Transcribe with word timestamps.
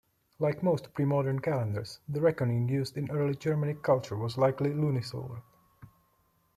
Like 0.39 0.63
most 0.63 0.95
pre-modern 0.95 1.41
calendars, 1.41 1.99
the 2.09 2.21
reckoning 2.21 2.67
used 2.67 2.97
in 2.97 3.11
early 3.11 3.35
Germanic 3.35 3.83
culture 3.83 4.17
was 4.17 4.35
likely 4.35 4.71
lunisolar. 4.71 5.43